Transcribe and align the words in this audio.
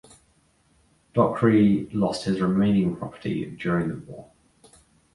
Dockery 1.13 1.87
lost 1.93 2.25
his 2.25 2.41
remaining 2.41 2.95
property 2.95 3.45
during 3.57 3.89
the 3.89 3.97
war. 3.97 4.31